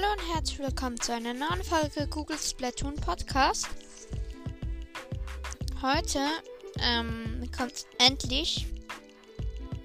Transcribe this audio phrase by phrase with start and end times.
[0.00, 3.66] Hallo und herzlich willkommen zu einer neuen Folge Google Splatoon Podcast.
[5.82, 6.20] Heute
[6.78, 8.68] ähm, kommt endlich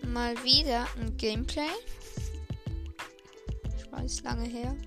[0.06, 1.72] mal wieder ein Gameplay.
[3.76, 4.78] Ich weiß, lange her.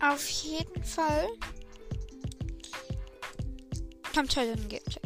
[0.00, 1.26] Auf jeden Fall
[4.14, 5.02] kommt heute ein Gameplay.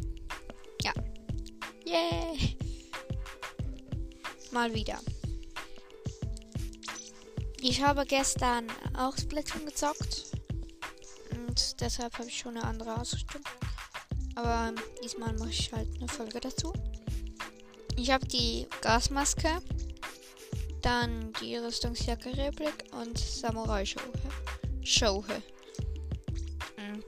[0.83, 0.93] Ja.
[1.87, 2.55] Yay!
[4.51, 4.99] Mal wieder.
[7.65, 8.67] Ich habe gestern
[8.99, 10.33] auch Splatoon gezockt.
[11.31, 13.41] Und deshalb habe ich schon eine andere Ausrüstung.
[14.35, 14.73] Aber
[15.03, 16.73] diesmal mache ich halt eine Folge dazu.
[17.97, 19.63] Ich habe die Gasmaske,
[20.83, 24.03] dann die Rüstungsjacke Replik und Samurai Shohe.
[24.83, 25.43] Shohe.
[26.79, 27.05] Mhm.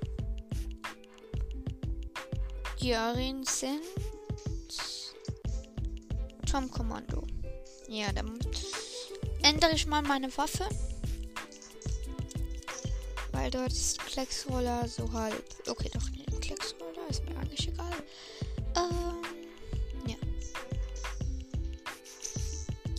[2.81, 3.83] Die Arenen sind
[6.49, 7.27] Tom Kommando.
[7.89, 8.39] Ja, dann
[9.45, 10.67] ändere ich mal meine Waffe.
[13.33, 15.45] Weil dort ist Klecksroller so halb.
[15.69, 17.93] Okay, doch nicht Klecksroller, ist mir eigentlich egal.
[18.77, 19.23] Ähm,
[20.07, 20.17] ja.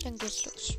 [0.04, 0.78] Dann geht's los.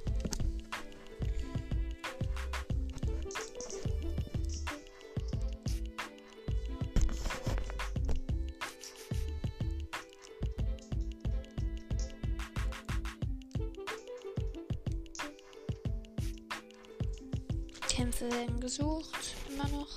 [17.98, 19.88] Kämpfe werden gesucht, immer noch.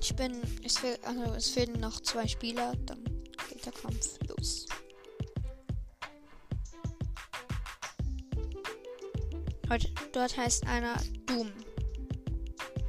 [0.00, 3.04] Ich bin, es, fehl, also es fehlen noch zwei Spieler, dann
[3.48, 4.66] geht der Kampf los.
[9.68, 10.96] Heute, dort heißt einer
[11.26, 11.52] Doom.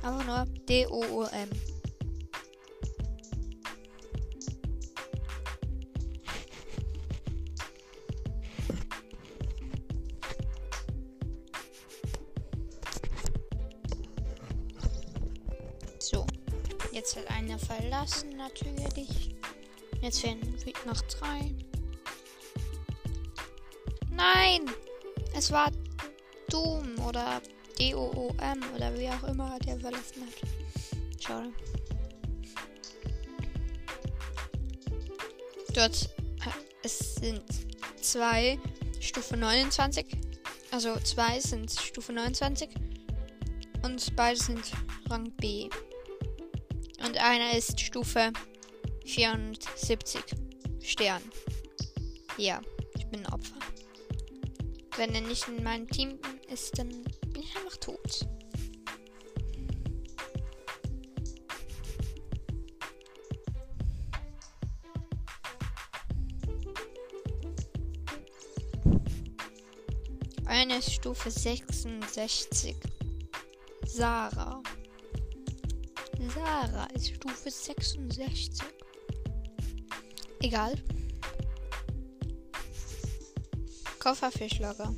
[0.02, 1.50] Einfach nur D-O-O-M.
[18.02, 19.36] Verlassen natürlich.
[20.02, 20.40] Jetzt fehlen
[20.86, 21.54] noch drei.
[24.10, 24.62] Nein!
[25.34, 25.72] Es war
[26.50, 27.42] Doom oder
[27.78, 31.22] D-O-O-M oder wie auch immer der verlassen hat.
[31.24, 31.54] Schade.
[35.74, 36.10] Dort,
[36.84, 37.44] es sind
[38.02, 38.60] zwei
[39.00, 40.06] Stufe 29.
[40.72, 42.70] Also zwei sind Stufe 29.
[43.84, 44.72] Und beide sind
[45.10, 45.70] Rang B.
[47.24, 48.34] Einer ist Stufe
[49.06, 50.24] 74
[50.82, 51.22] Stern.
[52.36, 52.60] Ja,
[52.98, 53.60] ich bin ein Opfer.
[54.98, 56.18] Wenn er nicht in meinem Team
[56.52, 58.28] ist, dann bin ich einfach tot.
[70.48, 72.78] Eine ist Stufe 66.
[73.86, 74.64] Sarah.
[76.34, 78.64] Sarah ist Stufe 66.
[80.40, 80.74] Egal.
[84.00, 84.94] Kofferfischlager.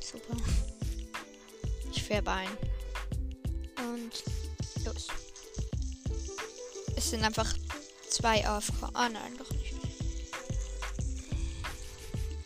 [0.00, 0.36] Super.
[1.90, 2.48] Ich färbe ein.
[3.78, 4.22] Und
[4.84, 5.08] los.
[6.96, 7.52] Es sind einfach
[8.08, 8.90] zwei AFK.
[8.94, 9.74] Ah nein, doch nicht.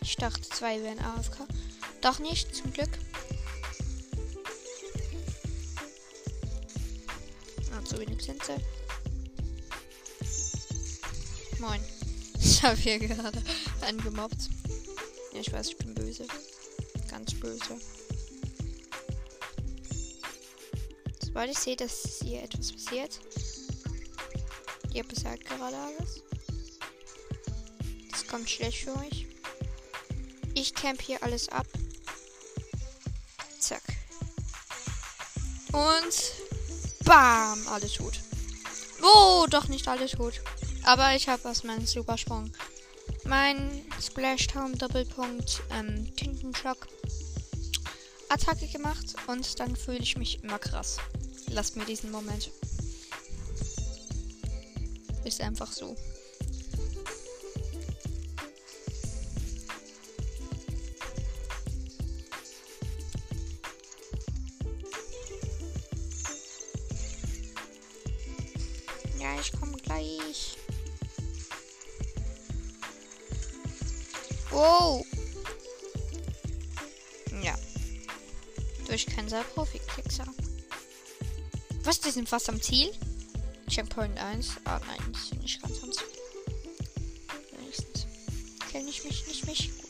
[0.01, 1.45] Ich dachte, zwei wären AFK.
[2.01, 2.96] Doch nicht, zum Glück.
[8.47, 8.57] Sie.
[11.59, 11.81] Moin.
[12.39, 13.39] Ich habe hier gerade
[13.81, 14.49] einen gemobbt.
[15.31, 16.25] Ja, ich weiß, ich bin böse.
[17.07, 17.79] Ganz böse.
[21.23, 23.19] Sobald ich sehe, dass hier etwas passiert.
[24.91, 26.23] Ihr besagt gerade alles.
[28.09, 29.27] Das kommt schlecht für euch.
[30.55, 31.67] Ich camp hier alles ab.
[33.59, 33.83] Zack.
[35.73, 36.33] Und
[37.05, 38.19] bam, alles gut.
[39.07, 40.41] Oh, doch nicht alles gut.
[40.83, 42.51] Aber ich habe aus meinem Supersprung
[43.23, 46.87] mein Splashtown Doppelpunkt ähm, Tintenschock
[48.29, 50.97] Attacke gemacht und dann fühle ich mich immer krass.
[51.49, 52.51] Lasst mir diesen Moment.
[55.23, 55.95] Ist einfach so.
[69.27, 70.57] Ja, ich komme gleich.
[74.51, 75.05] Wow.
[77.43, 77.53] Ja.
[78.87, 80.25] Durch Kenser Profi-Klickser.
[81.83, 82.89] Was, die sind fast am Ziel?
[83.69, 84.51] Checkpoint 1.
[84.63, 86.03] Ah, nein, nicht ganz sonst.
[87.51, 88.07] Wenigstens.
[88.65, 89.71] Okay, nicht mich, nicht mich.
[89.77, 89.86] Gut,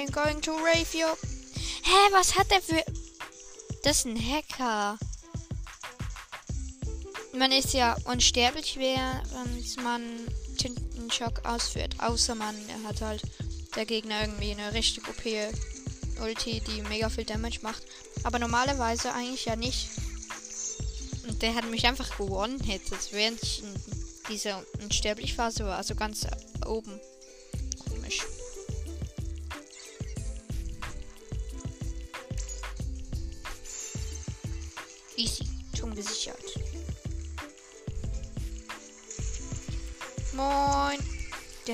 [0.00, 1.06] I'm going to rave you.
[1.82, 2.82] Hä, was hat der für...
[3.82, 4.98] Das ist ein Hacker.
[7.34, 10.02] Man ist ja unsterblich, während man
[10.56, 11.96] Tintenschock ausführt.
[11.98, 12.56] Außer man
[12.86, 13.22] hat halt
[13.76, 15.22] der Gegner irgendwie eine richtig OP
[16.22, 17.82] Ulti, die mega viel Damage macht.
[18.22, 19.90] Aber normalerweise eigentlich ja nicht.
[21.28, 23.74] Und der hat mich einfach gewonnen hättet, während ich in
[24.30, 25.76] dieser unsterblich Phase war.
[25.76, 26.26] Also ganz
[26.66, 26.98] oben.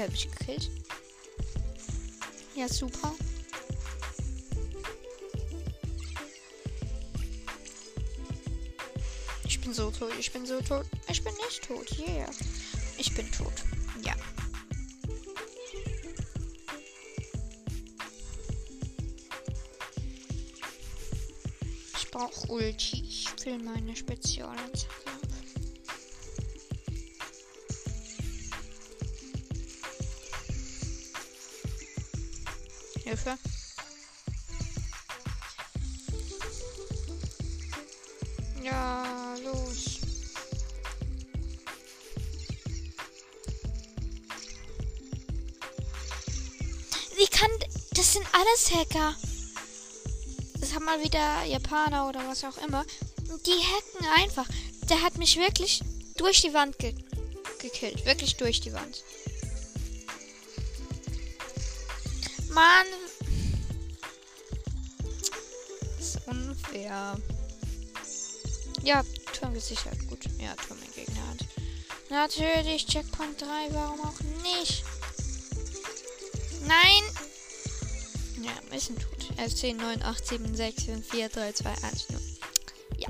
[0.07, 0.71] Der hat mich gekillt.
[2.55, 3.13] Ja, super.
[9.45, 10.87] Ich bin so tot, ich bin so tot.
[11.09, 12.31] Ich bin nicht tot, yeah.
[12.99, 13.53] Ich bin tot,
[14.05, 14.15] ja.
[21.97, 25.06] Ich brauche Ulti für meine Spezialattacke.
[48.71, 49.15] Hacker.
[50.61, 52.85] Das haben mal wieder Japaner oder was auch immer.
[53.45, 54.47] Die hacken einfach.
[54.89, 55.83] Der hat mich wirklich
[56.17, 56.95] durch die Wand ge
[57.61, 58.05] gekillt.
[58.05, 59.03] Wirklich durch die Wand.
[62.51, 62.87] Mann.
[65.99, 67.17] Das ist unfair.
[68.83, 69.05] Ja,
[69.39, 69.99] Turm gesichert.
[70.09, 70.25] Gut.
[70.39, 71.37] Ja, Turm im Gegner.
[72.09, 74.85] Natürlich, Checkpoint 3, warum auch nicht?
[76.67, 77.03] Nein!
[78.77, 79.39] Wir sind tot.
[79.39, 82.21] 11, 10, 9, 8, 7, 6, 5, 4, 3, 2, 1, 0.
[82.99, 83.09] Ja.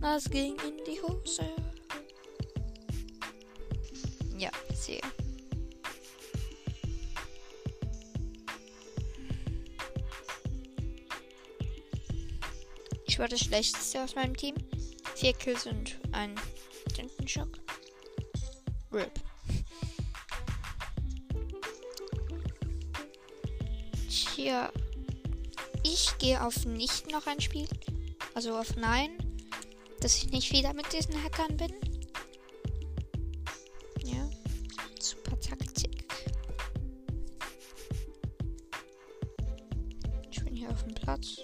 [0.00, 1.44] Das ging in die Hose.
[4.36, 5.00] Ja, sehe.
[13.06, 14.56] Ich war das Schlechteste aus meinem Team.
[15.14, 16.34] Vier Kills und ein
[16.96, 17.60] Tintenschock.
[18.90, 19.27] RIP.
[24.48, 24.72] Tja.
[25.82, 27.68] Ich gehe auf nicht noch ein Spiel.
[28.32, 29.10] Also auf Nein.
[30.00, 31.70] Dass ich nicht wieder mit diesen Hackern bin.
[34.06, 34.26] Ja.
[34.98, 36.02] Super Taktik.
[40.30, 41.42] Ich bin hier auf dem Platz.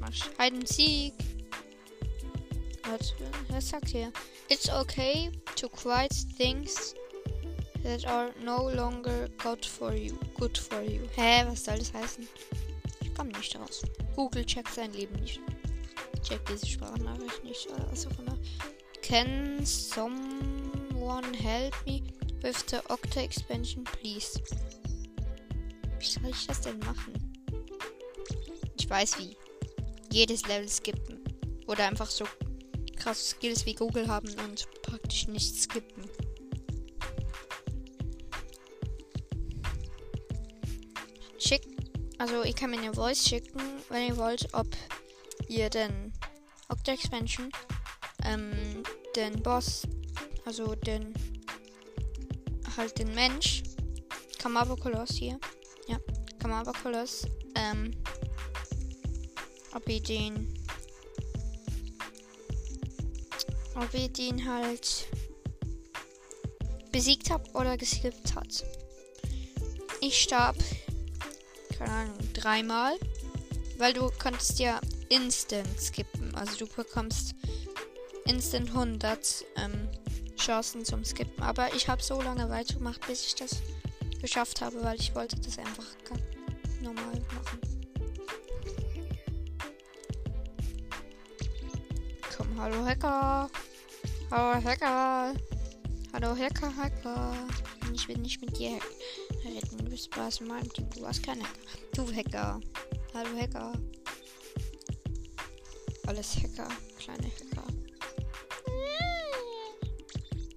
[0.00, 0.22] Mach ich?
[0.38, 1.14] Hide and Seek.
[3.48, 4.12] Was, sagt hier?
[4.48, 6.94] It's okay to quite things
[7.82, 10.16] that are no longer good for you.
[10.40, 11.06] Good for you.
[11.16, 12.26] Hä, was soll das heißen?
[13.02, 13.82] Ich komme nicht raus.
[14.16, 15.38] Google checkt sein Leben nicht.
[16.22, 18.10] Check diese Sprachnachricht nicht oder was auch.
[19.02, 22.00] Can someone help me
[22.40, 24.40] with the Octa expansion, please?
[25.98, 27.12] Wie soll ich das denn machen?
[28.78, 29.36] Ich weiß wie.
[30.10, 31.22] Jedes Level skippen.
[31.66, 32.24] Oder einfach so
[32.96, 36.09] krasse Skills wie Google haben und praktisch nicht skippen.
[42.20, 43.58] Also ihr kann mir eine Voice schicken,
[43.88, 44.66] wenn ihr wollt, ob
[45.48, 46.12] ihr den
[46.68, 47.50] Octa Expansion,
[48.26, 48.82] ähm,
[49.16, 49.88] den Boss,
[50.44, 51.14] also den
[52.76, 53.62] halt den Mensch,
[54.38, 55.40] Kamaba Koloss hier.
[55.88, 55.96] Ja,
[56.38, 57.90] Kamaba Koloss, ähm,
[59.74, 60.54] ob ihr den
[63.76, 65.06] ob ihr den halt
[66.92, 68.62] besiegt habt oder geskippt hat.
[70.02, 70.56] Ich starb,
[71.80, 72.98] keine Ahnung, dreimal,
[73.78, 76.34] weil du konntest ja instant skippen.
[76.34, 77.34] Also du bekommst
[78.26, 79.88] instant 100 ähm,
[80.36, 81.42] Chancen zum Skippen.
[81.42, 83.62] Aber ich habe so lange weitergemacht, bis ich das
[84.20, 85.86] geschafft habe, weil ich wollte das einfach
[86.82, 87.60] normal machen.
[92.36, 93.50] Komm, hallo Hacker.
[94.30, 95.34] Hallo Hacker.
[96.12, 97.34] Hallo Hacker, Hacker.
[97.94, 98.78] Ich will nicht mit dir
[100.46, 100.88] meinem Team.
[100.90, 101.60] Du warst kein Hacker.
[101.94, 102.60] Du Hacker.
[103.14, 103.72] Hallo Hacker.
[106.06, 106.68] Alles Hacker.
[106.98, 107.66] Kleine Hacker.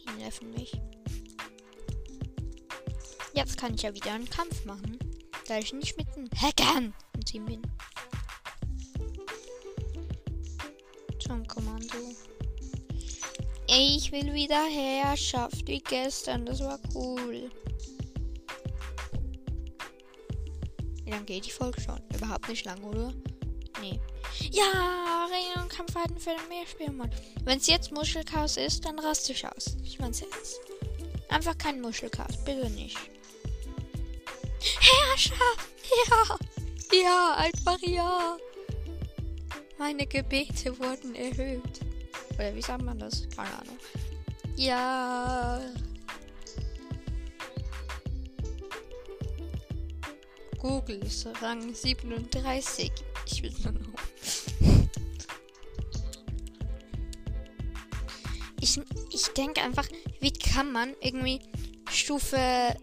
[0.01, 0.71] Die nerven mich.
[3.33, 4.97] Jetzt kann ich ja wieder einen Kampf machen.
[5.47, 7.61] Da ich nicht mit den Hackern im Team bin.
[11.19, 11.97] Zum Kommando.
[13.67, 16.45] Ich will wieder Herrschaft wie gestern.
[16.45, 17.49] Das war cool.
[21.13, 22.01] Lange geht die Folge schon?
[22.13, 23.13] Überhaupt nicht lang, oder?
[23.81, 23.99] Nee.
[24.51, 24.63] Ja,
[25.25, 27.11] Arena und Kampfhalten für den Meerspielmann.
[27.43, 29.77] Wenn es jetzt Muschelchaos ist, dann raste ich aus.
[29.83, 30.59] Ich mein's jetzt.
[31.29, 32.97] Einfach kein Muschelchaos, bitte nicht.
[34.59, 35.69] Herrschaft!
[36.07, 36.37] Ja!
[36.91, 38.37] Ja, einfach ja!
[39.77, 41.81] Meine Gebete wurden erhöht.
[42.35, 43.27] Oder wie sagt man das?
[43.35, 43.77] Keine Ahnung.
[44.55, 45.59] Ja.
[50.63, 52.89] Google ist Rang 37.
[53.29, 53.99] Ich will nur noch.
[58.61, 58.79] Ich,
[59.11, 59.85] ich denke einfach,
[60.21, 61.41] wie kann man irgendwie
[61.91, 62.77] Stufe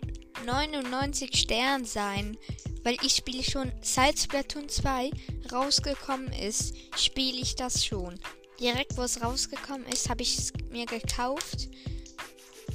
[0.44, 2.36] 99 Stern sein?
[2.84, 5.10] Weil ich spiele schon seit Splatoon 2
[5.50, 8.20] rausgekommen ist, spiele ich das schon.
[8.60, 11.70] Direkt wo es rausgekommen ist, habe ich es mir gekauft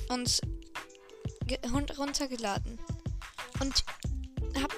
[0.09, 0.41] und
[1.45, 1.59] ge
[1.95, 2.79] runtergeladen.
[3.61, 3.83] Und
[4.59, 4.73] hab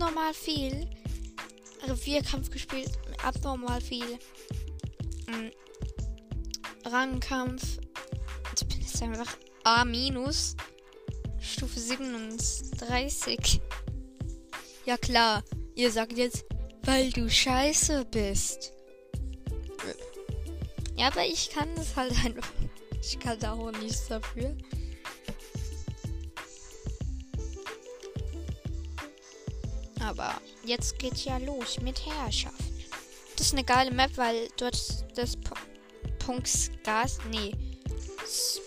[0.00, 0.88] abnormal viel
[1.82, 2.90] Revierkampf gespielt,
[3.22, 4.18] abnormal viel
[5.28, 5.50] ähm,
[6.86, 7.62] Rangkampf.
[8.56, 9.84] Ich bin jetzt einfach A.
[11.38, 13.60] Stufe 37.
[14.86, 16.46] Ja klar, ihr sagt jetzt,
[16.84, 18.72] weil du scheiße bist.
[20.96, 22.50] Ja, aber ich kann es halt einfach.
[23.02, 24.56] Ich kann da auch nichts dafür.
[30.00, 32.56] Aber jetzt geht's ja los mit Herrschaft.
[33.36, 34.76] Das ist eine geile Map, weil dort
[35.14, 35.50] das P
[36.18, 37.18] Punkt Gas.
[37.30, 37.52] Nee.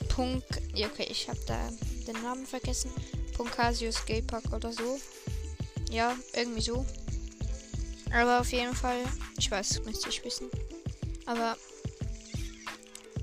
[0.09, 0.45] Punkt.
[0.73, 1.69] Ja, okay, ich habe da
[2.07, 2.91] den Namen vergessen.
[3.35, 4.99] Punkasio Skatepark oder so.
[5.91, 6.85] Ja, irgendwie so.
[8.11, 9.03] Aber auf jeden Fall.
[9.37, 10.49] Ich weiß, müsste ich wissen.
[11.25, 11.57] Aber.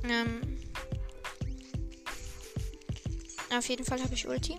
[0.05, 0.59] Ähm.
[3.53, 4.59] Auf jeden Fall habe ich Ulti.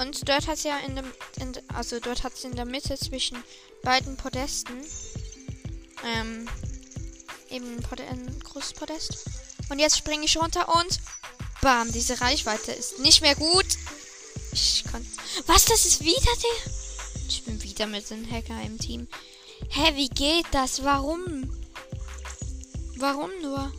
[0.00, 1.12] Und dort hat ja in dem.
[1.40, 3.42] In, also dort hat es in der Mitte zwischen
[3.82, 4.82] beiden Podesten.
[6.04, 6.48] Ähm.
[7.50, 9.24] Eben ein, Pod ein großes Podest.
[9.70, 11.00] Und jetzt springe ich runter und.
[11.60, 13.66] Bam, diese Reichweite ist nicht mehr gut.
[14.52, 15.06] Ich kann.
[15.46, 15.66] Was?
[15.66, 16.72] Das ist wieder der.
[17.28, 19.06] Ich bin wieder mit den Hacker im Team.
[19.68, 20.82] Hä, wie geht das?
[20.82, 21.50] Warum?
[22.96, 23.70] Warum nur?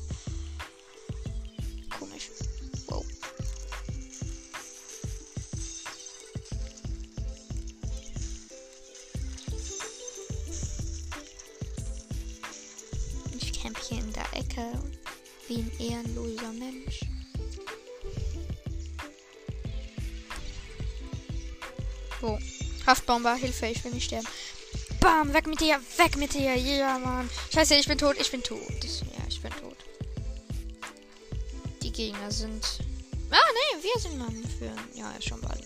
[23.22, 24.28] Haftbomber, Hilfe, ich will nicht sterben.
[25.00, 26.56] Bam, weg mit dir, weg mit dir.
[26.56, 27.30] Ja, Mann.
[27.54, 28.60] Scheiße, ich bin tot, ich bin tot.
[28.60, 29.78] Ja, ich bin tot.
[31.82, 32.80] Die Gegner sind.
[33.32, 34.28] Ah, nee, wir sind mal
[34.60, 34.72] für.
[34.98, 35.64] Ja, schon bald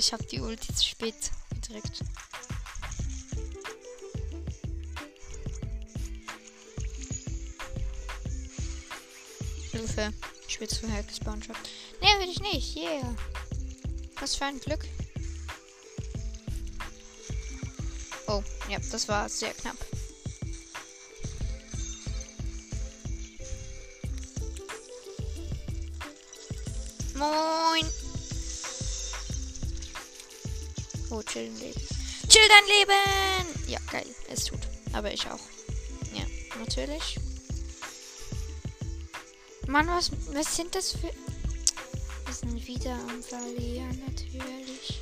[0.00, 2.00] ich habe die Ulti zu spät gedrückt.
[9.72, 10.12] Hilfe.
[10.48, 11.48] Ich will zu Hack gespawnt.
[12.00, 12.76] Nee, will ich nicht.
[12.76, 13.14] Yeah.
[14.20, 14.86] Was für ein Glück.
[18.26, 19.76] Oh, ja, das war sehr knapp.
[27.16, 27.99] Moin.
[31.10, 31.80] Oh, chill dein Leben.
[32.28, 33.68] Chill dein Leben!
[33.68, 34.06] Ja, geil.
[34.28, 34.60] Es tut.
[34.92, 35.40] Aber ich auch.
[36.14, 36.24] Ja,
[36.58, 37.18] natürlich.
[39.66, 41.10] Mann, was, was sind das für...
[42.26, 45.00] Wir sind wieder am Verlieren, natürlich.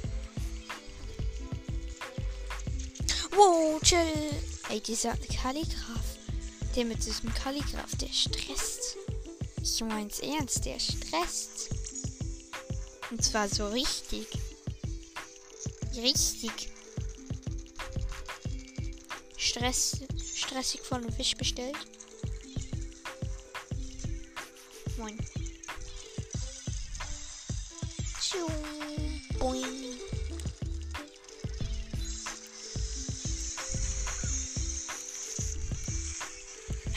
[3.33, 4.33] Wow, chill.
[4.71, 6.19] Ey, dieser Kalligraph.
[6.75, 8.97] Der mit diesem Kalligraph, der stresst.
[9.63, 11.69] Ich mein's ernst, der stresst.
[13.11, 14.27] Und zwar so richtig.
[15.99, 16.71] Richtig.
[19.37, 20.01] Stress,
[20.35, 21.77] stressig von einem Fisch bestellt.
[24.97, 25.19] Moin.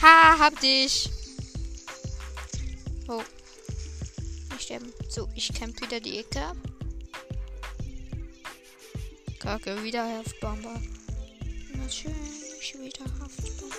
[0.02, 1.08] Ha, hab dich.
[3.06, 3.22] Oh.
[4.50, 4.92] Nicht sterben.
[5.08, 6.56] So, ich camp wieder die Ecke ab.
[9.52, 10.80] Kacke, wieder Haftbomber.
[11.74, 13.76] Natürlich wieder Haftbomber.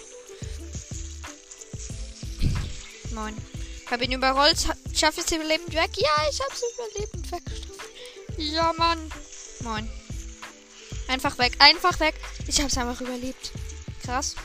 [3.15, 3.35] Moin.
[3.83, 4.67] Ich hab ihn überrollt.
[4.93, 5.89] Schaff es überlebend weg?
[5.97, 8.37] Ja, ich hab's überlebend weggeschafft.
[8.37, 8.99] Ja, Mann.
[9.61, 9.89] Moin.
[11.07, 12.13] Einfach weg, einfach weg.
[12.45, 13.51] Ich hab's einfach überlebt.
[14.03, 14.35] Krass.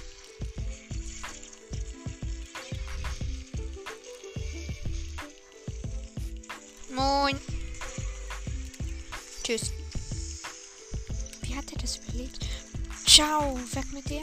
[6.89, 7.39] Moin.
[9.43, 9.73] Tschüss.
[12.19, 12.47] Überlebt?
[13.07, 14.23] Ciao, weg mit dir.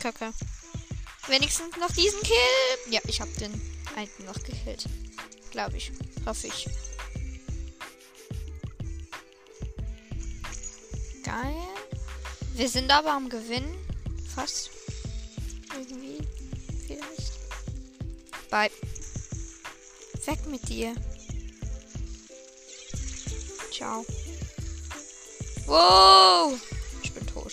[0.00, 0.32] Kacke.
[1.28, 2.34] Wenigstens noch diesen Kill.
[2.90, 3.52] Ja, ich hab den
[3.96, 4.86] einen noch gekillt.
[5.50, 5.92] Glaube ich.
[6.26, 6.66] Hoffe ich.
[11.30, 11.54] Geil.
[12.54, 13.72] Wir sind aber am Gewinnen.
[14.34, 14.70] Fast.
[15.72, 16.18] Irgendwie.
[16.88, 17.32] Vielleicht.
[18.50, 18.70] Bye.
[20.26, 20.92] Weg mit dir.
[23.72, 24.04] Ciao.
[25.66, 26.60] Wow.
[27.04, 27.52] Ich bin tot.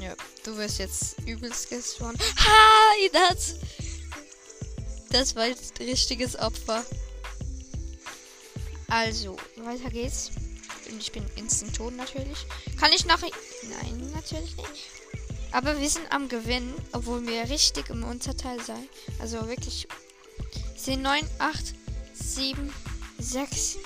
[0.00, 2.18] Ja, du wirst jetzt übelst gespawnt.
[2.38, 3.56] Hi, das.
[5.10, 6.82] Das war jetzt richtiges Opfer.
[8.88, 10.30] Also, weiter geht's.
[11.04, 12.46] Ich bin instant tot natürlich.
[12.80, 13.20] Kann ich noch.
[13.20, 14.86] Nein, natürlich nicht.
[15.52, 18.88] Aber wir sind am Gewinnen, obwohl wir richtig im Unterteil sein.
[19.18, 19.86] Also wirklich.
[20.76, 21.74] Sind 9, 8,
[22.14, 22.72] 7,
[23.18, 23.78] 6,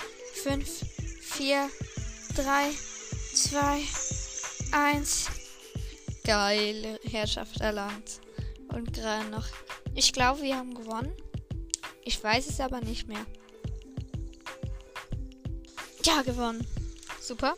[0.43, 0.69] 5,
[1.19, 1.69] 4,
[2.35, 2.71] 3,
[3.33, 3.81] 2,
[4.71, 5.27] 1.
[6.23, 8.21] Geile Herrschaft erlangt.
[8.69, 9.47] Und gerade noch.
[9.93, 11.11] Ich glaube, wir haben gewonnen.
[12.05, 13.25] Ich weiß es aber nicht mehr.
[16.05, 16.65] Ja, gewonnen.
[17.29, 17.55] Super.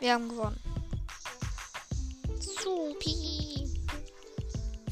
[0.00, 0.58] Wir haben gewonnen.
[2.40, 3.70] Supi.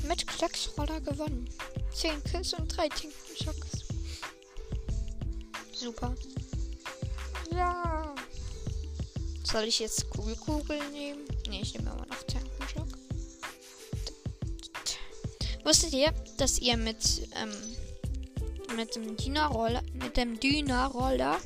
[0.06, 1.50] Mit Klecksroller gewonnen.
[1.92, 3.88] 10 Kills und 3 Tinkenschocks.
[5.72, 6.14] Super.
[7.50, 8.14] Ja.
[9.42, 11.24] Soll ich jetzt Kugelkugel nehmen?
[11.48, 12.86] Ne, ich nehme immer noch Tinkenschock.
[15.64, 21.40] Wusstet ihr, dass ihr mit, ähm, mit dem Dina-Roller, mit dem Dina-Roller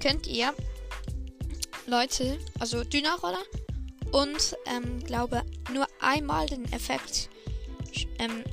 [0.00, 0.54] könnt ihr
[1.88, 3.42] Leute, also Dina-Roller
[4.12, 7.30] und, ähm, glaube nur einmal den Effekt,
[8.18, 8.44] ähm,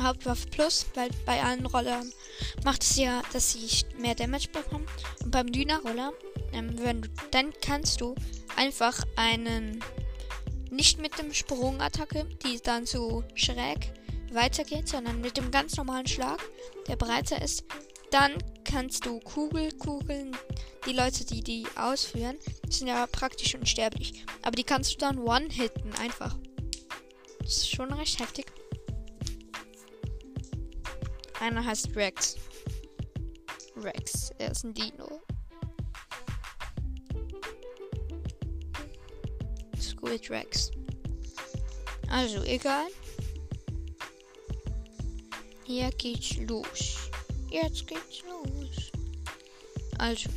[0.00, 2.10] Hauptwaffe Plus, weil bei allen Rollern
[2.64, 4.86] macht es ja, dass sie mehr Damage bekommen.
[5.22, 6.12] Und beim Dina-Roller,
[6.52, 8.14] ähm, wenn du, dann kannst du
[8.56, 9.84] einfach einen,
[10.70, 13.92] nicht mit dem Sprungattacke, die dann so schräg
[14.32, 16.40] weitergeht, sondern mit dem ganz normalen Schlag,
[16.86, 17.64] der breiter ist.
[18.10, 20.36] Dann kannst du Kugel, Kugeln,
[20.86, 24.24] die Leute, die die ausführen, sind ja praktisch unsterblich.
[24.42, 26.36] Aber die kannst du dann one-hitten, einfach.
[27.40, 28.46] Das ist schon recht heftig.
[31.40, 32.36] Einer heißt Rex.
[33.76, 35.20] Rex, er ist ein Dino.
[39.80, 40.70] Squid Rex.
[42.10, 42.86] Also, egal.
[45.64, 47.07] Hier geht's los.
[47.50, 48.90] Jetzt geht's los.
[49.98, 50.28] Also.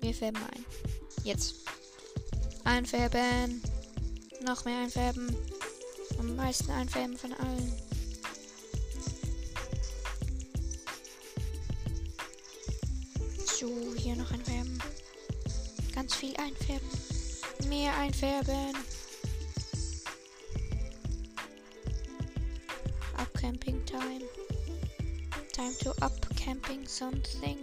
[0.00, 0.64] Wir färben ein.
[1.24, 1.56] Jetzt.
[2.64, 3.62] Einfärben.
[4.44, 5.36] Noch mehr einfärben.
[6.18, 7.72] Am meisten einfärben von allen.
[13.58, 14.82] So, hier noch einfärben.
[15.94, 16.88] Ganz viel einfärben.
[17.68, 18.74] Mehr einfärben.
[26.82, 27.58] Camping something.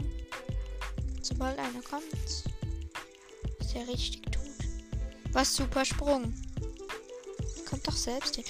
[1.21, 2.03] Sobald einer kommt,
[3.59, 4.43] ist er richtig tot.
[5.31, 6.33] Was super Sprung.
[7.69, 8.45] Kommt doch selbst hin.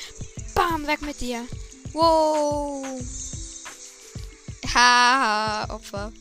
[0.55, 1.45] Bam, weg mit dir.
[1.93, 2.85] Wow.
[4.73, 6.13] Haha, Opfer.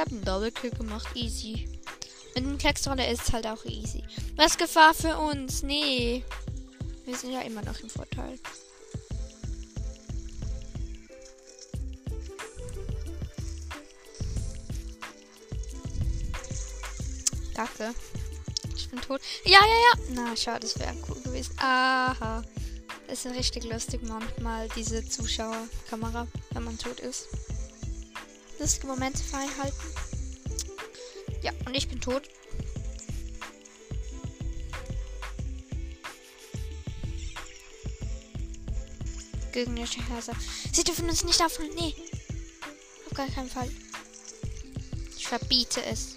[0.00, 1.08] Habe einen Double-Kill gemacht.
[1.14, 1.68] Easy.
[2.34, 4.02] Mit dem Klecksroller ist es halt auch easy.
[4.36, 5.62] Was Gefahr für uns?
[5.62, 6.24] Nee.
[7.04, 8.38] Wir sind ja immer noch im Vorteil.
[17.54, 17.94] Kacke.
[18.74, 19.20] Ich bin tot.
[19.44, 19.98] Ja, ja, ja.
[20.14, 21.54] Na, schade, das wäre cool gewesen.
[21.58, 22.42] Aha.
[23.08, 27.26] Das ist richtig lustig manchmal, diese Zuschauerkamera, wenn man tot ist.
[28.60, 29.89] Lustige Momente freihalten.
[31.42, 32.28] Ja, und ich bin tot.
[39.52, 40.34] Gegnerische Herrscher.
[40.72, 41.72] Sie dürfen uns nicht aufholen.
[41.74, 41.94] Nee.
[43.06, 43.70] Auf gar keinen Fall.
[45.16, 46.16] Ich verbiete es.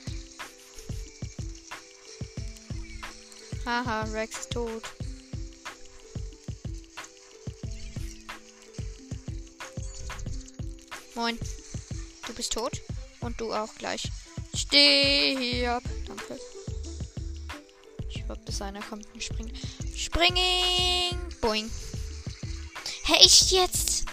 [3.65, 4.83] Haha, Rex ist tot.
[11.15, 11.37] Moin.
[12.27, 12.81] Du bist tot.
[13.21, 14.02] Und du auch gleich.
[14.73, 15.83] Stirb.
[16.07, 16.39] Danke.
[18.09, 19.53] Ich hoffe, bis einer kommt und springt.
[19.95, 21.15] Springen!
[21.41, 21.69] Boing.
[23.03, 24.05] Hey, ich jetzt.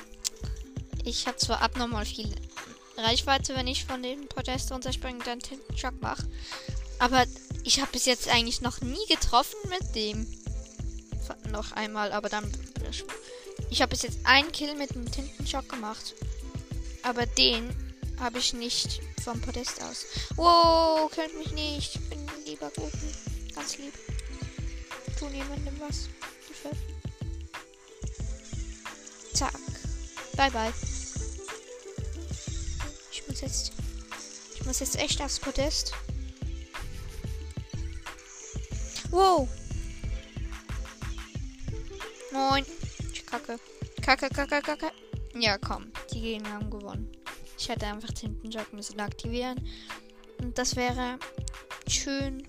[1.03, 2.31] Ich habe zwar abnormal viel
[2.99, 6.29] Reichweite, wenn ich von den Podest runterspringe und dann den Schock mache.
[6.99, 7.25] Aber
[7.65, 10.27] ich habe bis jetzt eigentlich noch nie getroffen mit dem.
[11.51, 12.53] Noch einmal, aber dann.
[13.71, 16.15] Ich habe bis jetzt einen Kill mit dem Tintenschock gemacht.
[17.03, 17.75] Aber den
[18.19, 20.07] habe ich nicht vom Podest aus.
[20.37, 21.97] Wow, könnt mich nicht.
[21.97, 23.15] Ich bin lieber Guten.
[23.55, 23.93] Ganz lieb.
[25.19, 26.09] Tun jemandem was.
[26.49, 26.77] Gefällt.
[29.35, 29.53] Zack.
[30.37, 30.73] Bye bye.
[33.13, 33.73] Ich muss jetzt.
[34.55, 35.93] Ich muss jetzt echt aufs Podest.
[39.11, 39.49] Wow.
[42.33, 42.65] Moin.
[43.13, 43.59] Ich kacke.
[44.03, 44.93] Kacke, kacke, kacke.
[45.35, 45.93] Ja, komm.
[46.13, 47.20] Die Gegner haben gewonnen.
[47.61, 48.09] Ich hätte einfach
[48.43, 49.61] Jog müssen aktivieren.
[50.41, 51.19] Und das wäre
[51.87, 52.49] schön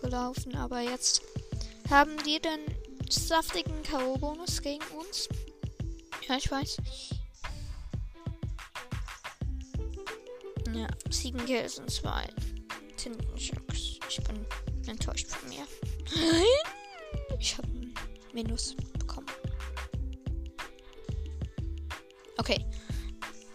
[0.00, 0.54] gelaufen.
[0.54, 1.20] Aber jetzt
[1.90, 2.60] haben die den
[3.10, 5.28] saftigen K.O.-Bonus gegen uns.
[6.28, 6.76] Ja, ich weiß.
[10.72, 12.28] Ja, sieben Kills und zwei
[12.96, 13.98] Tintenschocks.
[14.08, 14.46] Ich bin
[14.86, 15.66] enttäuscht von mir.
[17.40, 17.68] Ich habe
[18.32, 19.26] Minus bekommen.
[22.38, 22.64] Okay.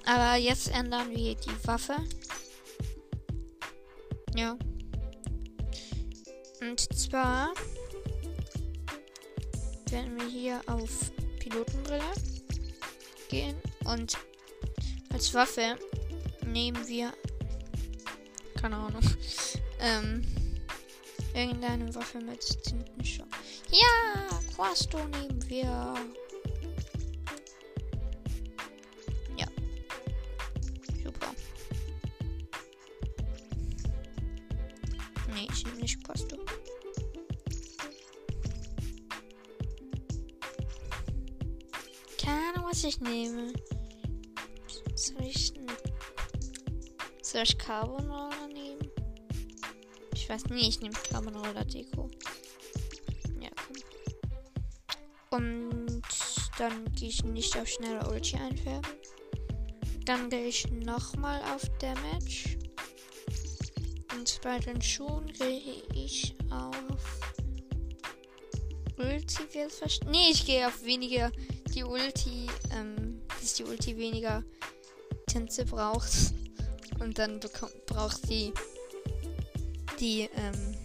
[0.08, 1.98] Aber jetzt ändern wir die Waffe.
[4.36, 4.58] Ja.
[6.62, 7.54] Und zwar
[9.90, 12.14] werden wir hier auf Pilotenbrille
[13.28, 14.18] gehen und
[15.12, 15.78] als Waffe
[16.46, 17.12] nehmen wir
[18.62, 19.04] keine Ahnung
[19.82, 20.26] ähm,
[21.34, 23.28] irgendeine Waffe mit Tintenschock.
[23.72, 25.96] Ja, Quasto nehmen wir.
[42.78, 43.54] Was ich nehme.
[44.94, 45.52] Soll ich,
[47.24, 48.92] soll ich Carbonara nehmen?
[50.14, 52.08] Ich weiß nicht, ich nehme Carbonara Deko.
[53.42, 53.50] Ja,
[55.30, 55.40] komm.
[55.40, 56.04] Und
[56.60, 58.92] dann gehe ich nicht auf schnelle Ulti einfärben.
[60.06, 62.60] Dann gehe ich nochmal auf Damage.
[64.16, 66.76] Und bei den Schuhen gehe ich auf
[69.00, 69.42] Ulti.
[70.12, 71.32] Nee, ich gehe auf weniger
[71.78, 74.44] die Ulti, ähm, dass die Ulti weniger
[75.28, 76.12] Tinte braucht.
[77.00, 78.52] Und dann bekommt, braucht die
[80.00, 80.76] die, ähm,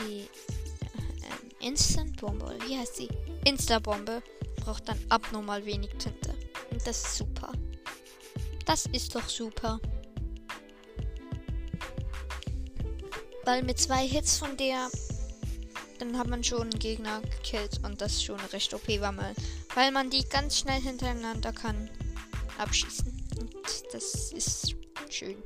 [0.00, 3.08] die ähm, Instant Bombe, wie heißt sie?
[3.44, 4.22] Insta-Bombe
[4.56, 6.34] braucht dann abnormal wenig Tinte.
[6.70, 7.52] Und das ist super.
[8.66, 9.80] Das ist doch super.
[13.44, 14.88] Weil mit zwei Hits von der,
[15.98, 19.34] dann hat man schon einen Gegner gekillt und das schon recht OP, weil man,
[19.74, 21.90] weil man die ganz schnell hintereinander kann
[22.58, 23.06] abschießen.
[23.38, 23.52] Und
[23.92, 24.74] das ist
[25.10, 25.36] schön.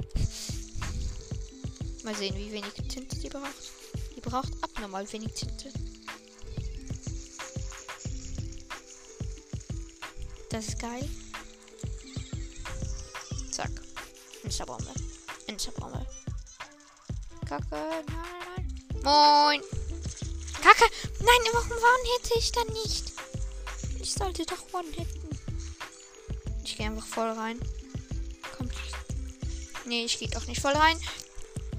[2.04, 3.72] Mal sehen, wie wenig Tinte die braucht.
[4.16, 5.70] Die braucht abnormal wenig Tinte.
[10.50, 11.08] Das ist geil.
[13.50, 13.70] Zack.
[14.42, 14.92] Insta-Bombe.
[15.46, 16.06] Insta-Bombe.
[17.46, 17.66] Kacke.
[17.70, 19.02] Nein, nein, nein.
[19.02, 19.77] Moin.
[20.68, 20.92] Kacke.
[21.20, 23.12] Nein, warum one-hitte ich dann nicht?
[24.02, 25.30] Ich sollte doch one-hitten.
[26.62, 27.58] Ich gehe einfach voll rein.
[28.54, 28.74] Kommt.
[29.86, 31.00] Nee, ich gehe doch nicht voll rein.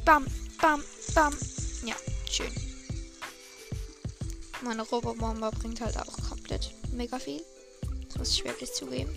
[0.06, 0.26] Bam,
[0.60, 1.38] bam, bam.
[1.86, 1.96] Ja,
[2.32, 2.52] schön.
[4.62, 7.44] Meine Robobomber bringt halt auch komplett mega viel.
[8.08, 9.14] Das muss ich wirklich zugeben.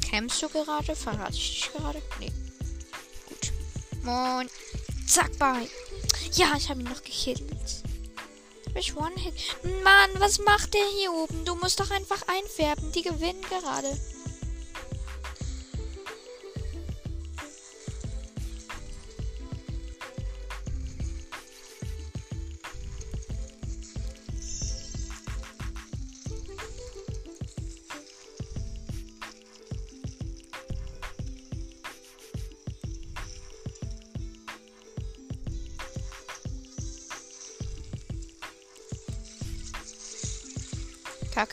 [0.00, 0.96] Kämpfst du gerade?
[0.96, 2.02] Verrate ich dich gerade?
[2.18, 2.32] Nee.
[3.28, 3.52] Gut.
[4.02, 4.48] Moin.
[5.06, 5.68] Zack, bye.
[6.32, 7.42] Ja, ich habe ihn noch gekillt.
[8.74, 9.34] Ich One-Hit.
[9.82, 11.44] Mann, was macht der hier oben?
[11.44, 12.92] Du musst doch einfach einfärben.
[12.92, 13.88] Die gewinnen gerade.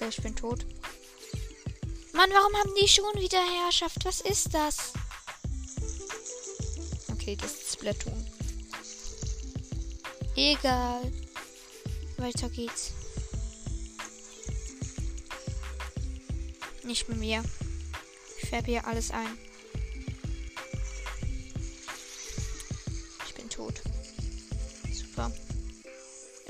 [0.05, 0.65] Kacke, ich bin tot.
[2.13, 4.05] Mann, warum haben die schon wieder Herrschaft?
[4.05, 4.93] Was ist das?
[7.11, 8.25] Okay, das ist Splatoon.
[10.35, 11.11] Egal.
[12.17, 12.91] Weiter geht's.
[16.83, 17.43] Nicht mit mir.
[18.41, 19.37] Ich färbe hier alles ein.
[23.27, 23.81] Ich bin tot.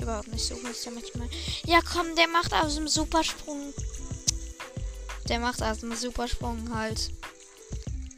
[0.06, 1.28] Überhaupt nicht so ist der manchmal.
[1.64, 3.74] Ja, komm, der macht aus dem Supersprung.
[5.28, 7.10] Der macht aus dem Supersprung halt.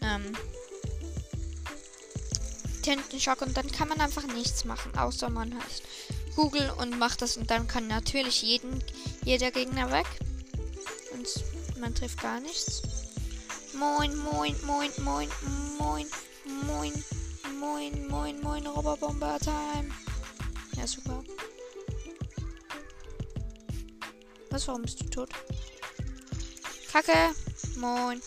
[0.03, 0.37] Ähm.
[2.83, 5.83] Tintenschock und dann kann man einfach nichts machen, außer man heißt
[6.37, 8.85] Google und macht das und dann kann natürlich jeden,
[9.25, 10.07] jeder Gegner weg.
[11.15, 11.27] Und
[11.81, 12.83] man trifft gar nichts.
[13.73, 15.31] Moin, moin, moin, moin,
[15.79, 16.07] moin,
[16.67, 16.93] moin,
[17.59, 19.91] moin, moin, moin, Roborbomber Time.
[20.77, 21.25] Ja, super.
[24.51, 25.31] Was, warum bist du tot?
[26.91, 27.35] Kacke.
[27.77, 28.21] Moin.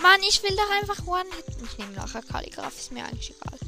[0.00, 1.56] Mann, ich will doch einfach One-Hit.
[1.62, 3.58] Ich nehme nachher Kalligraph, ist mir eigentlich egal.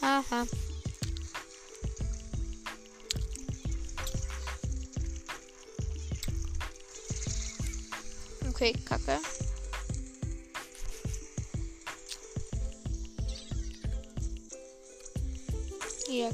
[0.00, 0.46] Aha.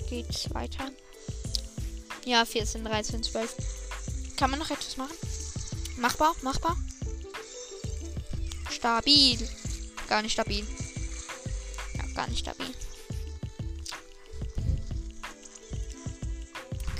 [0.09, 0.91] Geht's weiter.
[2.25, 3.55] Ja, 14, 13, 12.
[4.37, 5.17] Kann man noch etwas machen?
[5.99, 6.77] Machbar, machbar.
[8.71, 9.39] Stabil.
[10.09, 10.67] Gar nicht stabil.
[11.95, 12.73] Ja, gar nicht stabil.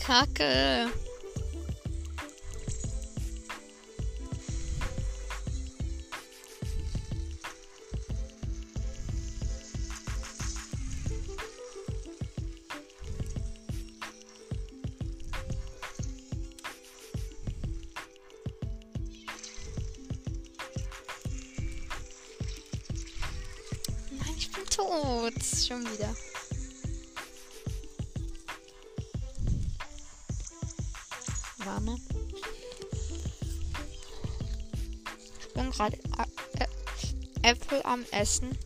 [0.05, 0.91] Kacke.
[24.79, 25.35] Tot.
[25.45, 26.15] Schon wieder.
[31.65, 31.97] Warme.
[35.41, 36.27] Ich bin gerade Ä-
[36.61, 38.57] Ä- Äpfel am Essen.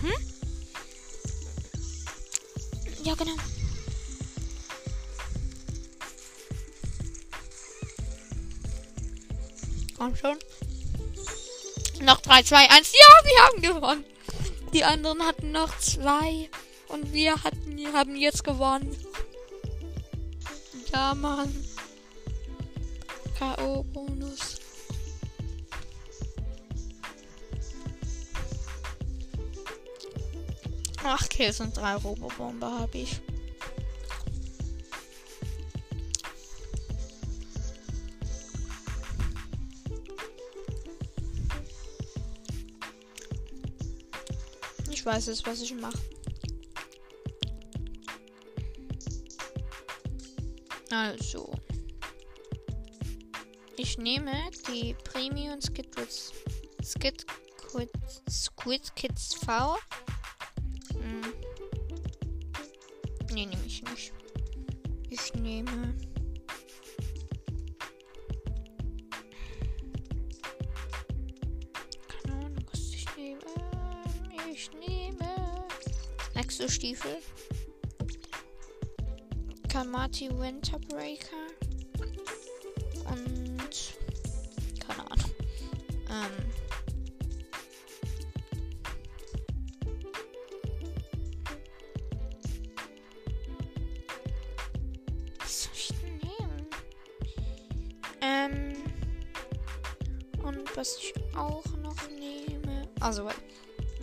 [0.00, 0.12] Hm?
[3.04, 3.36] Ja, genau.
[9.96, 10.38] Komm schon.
[12.08, 12.92] Noch 3, 2, 1.
[12.92, 14.04] Ja, wir haben gewonnen.
[14.72, 16.48] Die anderen hatten noch zwei.
[16.88, 18.96] Und wir hatten, haben jetzt gewonnen.
[20.90, 21.54] Ja, Mann.
[23.38, 24.58] K.O.-Bonus.
[31.04, 33.20] Ach, Kills und drei Robobomber habe ich.
[45.08, 45.98] Weiß jetzt, was ich mache.
[50.90, 51.50] Also.
[53.78, 54.34] Ich nehme
[54.68, 56.32] die Premium Kids,
[56.84, 57.24] Skid
[57.56, 59.78] Kids, Squid Kids V.
[76.58, 77.18] Exo-Stiefel.
[79.68, 81.46] Kamati Winterbreaker.
[83.08, 83.94] Und.
[84.84, 85.30] Keine Ahnung.
[86.10, 86.50] Ähm.
[95.38, 96.66] Was soll ich denn nehmen?
[98.20, 98.76] Ähm.
[100.42, 102.88] Und was ich auch noch nehme.
[102.98, 103.28] Also,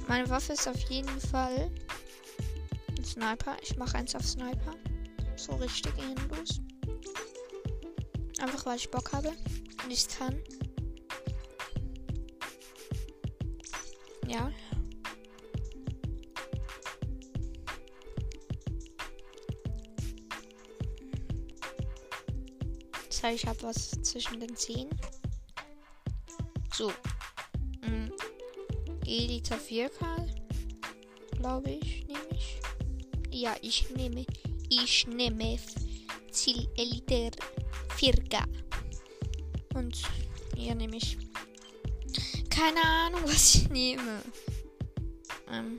[0.08, 1.70] meine Waffe ist auf jeden Fall
[3.16, 3.56] Sniper.
[3.62, 4.76] Ich mache eins auf Sniper.
[5.38, 6.60] So richtig ehrenlos.
[8.40, 10.38] Einfach weil ich Bock habe und ich kann.
[14.28, 14.52] Ja.
[23.08, 24.90] Das heißt, ich habe was zwischen den Zehen.
[26.74, 26.92] So.
[27.82, 28.12] Mm.
[29.06, 29.90] Elita 4
[31.38, 32.05] Glaube ich.
[33.36, 34.26] Ja, ich nehme.
[34.70, 35.60] Ich nehme
[36.32, 37.32] Ziel Elite
[38.00, 38.46] Circa.
[39.74, 40.02] Und
[40.56, 41.18] hier nehme ich.
[42.50, 44.22] Keine Ahnung, was ich nehme.
[45.52, 45.78] Ähm.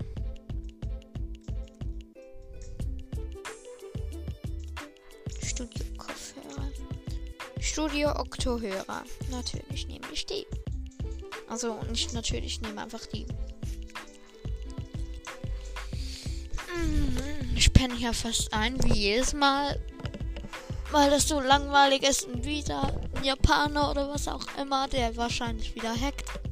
[5.42, 6.70] Studio-Kopfhörer.
[7.58, 9.02] Studio-Oktohörer.
[9.30, 10.46] Natürlich nehme ich die.
[11.48, 13.24] Also nicht natürlich, nehme einfach die.
[16.76, 19.80] Mhm, ich penne hier fast ein, wie jedes Mal.
[20.92, 25.74] Weil das so langweilig ist und wieder ein Japaner oder was auch immer, der wahrscheinlich
[25.74, 26.45] wieder hackt.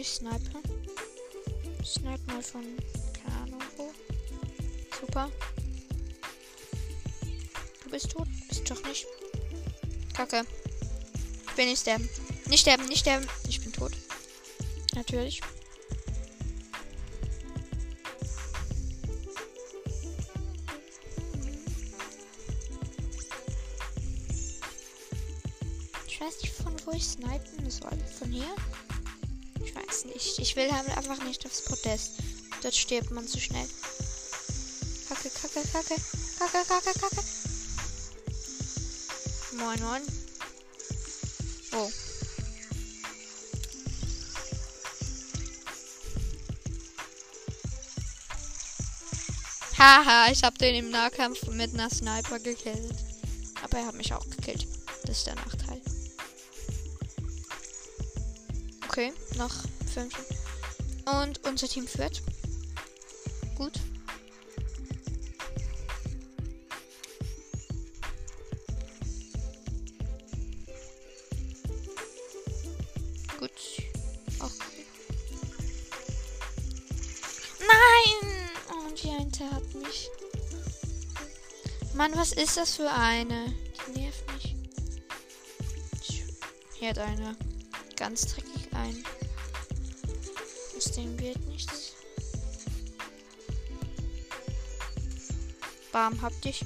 [0.00, 0.62] Ich snipe.
[1.84, 2.64] Snipe mal von
[3.22, 3.90] keine Ahnung wo.
[5.00, 5.30] Super.
[7.84, 8.28] Du bist tot.
[8.48, 9.06] Bist doch nicht.
[10.14, 10.44] Kacke.
[11.50, 12.08] Ich will nicht sterben.
[12.46, 13.26] Nicht sterben, nicht sterben.
[13.48, 13.92] Ich bin tot.
[14.94, 15.40] Natürlich.
[26.06, 27.96] Ich weiß nicht, von wo ich snipen soll.
[28.18, 28.54] Von hier?
[29.64, 30.38] Ich weiß nicht.
[30.38, 32.12] Ich will halt einfach nicht aufs Podest.
[32.62, 33.68] Dort stirbt man zu schnell.
[35.08, 35.94] Kacke, kacke, kacke.
[36.38, 37.22] Kacke, kacke, kacke.
[39.52, 40.02] Moin, moin.
[41.72, 41.90] Oh.
[49.78, 52.96] Haha, ich habe den im Nahkampf mit einer Sniper gekillt.
[53.62, 54.66] Aber er hat mich auch gekillt.
[55.04, 55.36] Das ist der
[58.98, 59.54] Okay, noch
[59.94, 60.12] 5.
[61.22, 62.20] Und unser Team führt.
[63.54, 63.74] Gut.
[73.38, 73.50] Gut.
[74.40, 74.50] Auch.
[77.60, 78.50] Nein!
[78.72, 80.10] Oh, die eine hat mich.
[81.94, 83.54] Mann, was ist das für eine?
[83.86, 84.56] Die nervt mich.
[86.74, 87.36] Hier hat einer
[87.94, 88.47] ganz dreckig
[88.78, 89.04] ein.
[90.76, 91.92] Aus dem wird nichts.
[95.92, 96.64] Bam, hab dich.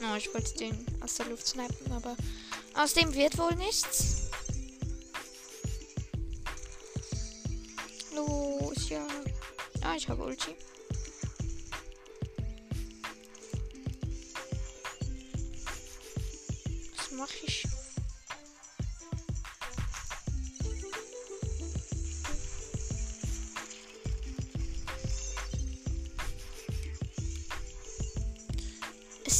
[0.00, 2.16] Oh, ich wollte den aus der Luft snipen, aber
[2.74, 4.30] aus dem wird wohl nichts.
[8.14, 9.06] Los, ja.
[9.82, 10.56] Ah, ich habe Ulti.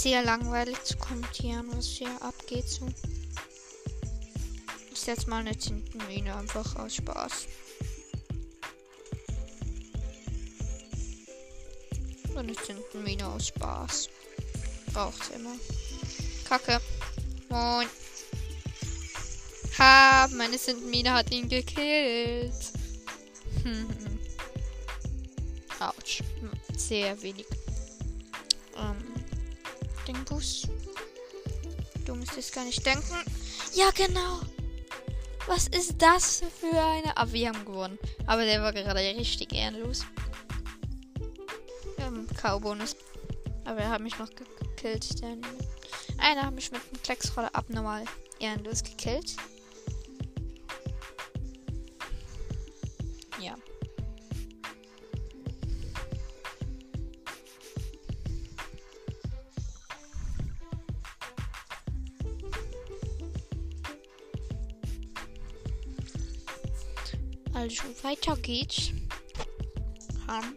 [0.00, 2.68] Sehr langweilig zu kommentieren, was hier abgeht.
[2.68, 2.86] So.
[4.92, 7.48] Ich setze mal eine Tintenmine einfach aus Spaß.
[12.32, 14.08] So eine Tintenmine aus Spaß.
[14.92, 15.56] Braucht's immer.
[16.48, 16.80] Kacke.
[17.48, 17.88] Moin.
[19.80, 22.54] Ha, meine Tintenmine hat ihn gekillt.
[25.80, 26.22] Autsch.
[26.76, 27.46] Sehr wenig.
[30.38, 30.40] Ähm.
[30.40, 30.68] Bus.
[32.06, 33.16] Du müsstest gar nicht denken.
[33.74, 34.40] Ja, genau.
[35.46, 37.16] Was ist das für eine...
[37.16, 37.98] Ah, wir haben gewonnen.
[38.26, 40.04] Aber der war gerade richtig ehrenlos.
[42.00, 42.96] Haben K.O.-Bonus.
[43.64, 45.20] Aber er hat mich noch gekillt.
[45.22, 45.42] Denn
[46.18, 48.04] einer hat mich mit einem Klecksroller abnormal
[48.38, 49.36] ehrenlos gekillt.
[68.08, 68.90] Weiter geht's.
[70.28, 70.54] Ham.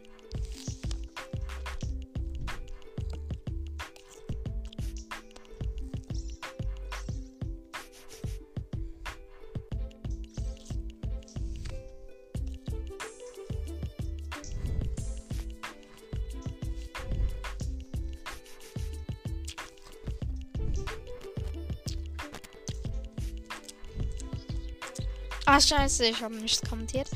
[25.46, 27.10] Ah, scheiße, ich habe nichts kommentiert.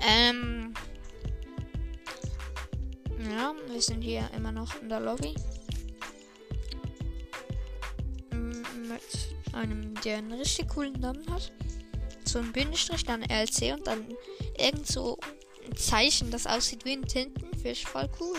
[0.00, 0.74] Ähm.
[3.30, 5.34] Ja, wir sind hier immer noch in der Lobby.
[8.32, 11.52] Mit einem, der einen richtig coolen Namen hat.
[12.24, 14.06] So ein Bindestrich, dann LC und dann
[14.58, 15.18] irgend so
[15.66, 17.84] ein Zeichen, das aussieht wie ein Tintenfisch.
[17.84, 18.38] Voll cool.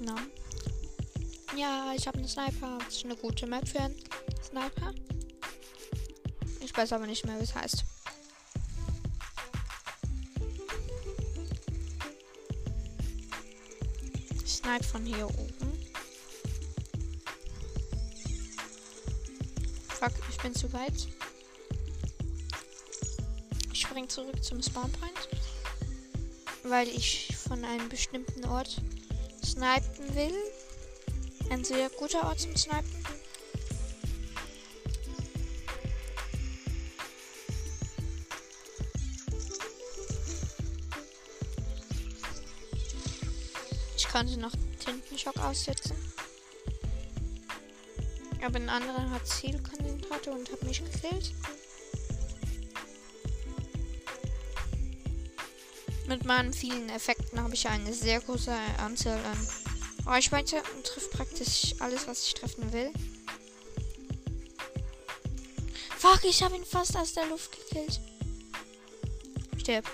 [0.00, 0.16] Na.
[1.56, 2.78] Ja, ich habe einen Sniper.
[2.84, 3.96] Das ist eine gute Map für einen
[4.42, 4.94] Sniper.
[6.74, 7.84] Ich weiß aber nicht mehr, wie es heißt.
[14.44, 15.86] Snipe von hier oben.
[19.86, 21.06] Fuck, ich bin zu weit.
[23.72, 25.28] Ich spring zurück zum Spawnpoint.
[26.64, 28.82] Weil ich von einem bestimmten Ort
[29.44, 30.34] snipen will.
[31.50, 33.03] Ein sehr guter Ort zum Snipen.
[44.14, 45.96] Konnte noch Tintenschock aussetzen.
[48.44, 51.32] Aber ein anderer hat Zielkonzentrator und hat mich gekillt.
[56.06, 59.48] Mit meinen vielen Effekten habe ich eine sehr große Anzahl an
[60.06, 62.92] Reichweite und trifft praktisch alles, was ich treffen will.
[65.98, 68.00] Fuck, ich habe ihn fast aus der Luft gekillt.
[69.58, 69.84] Stirb.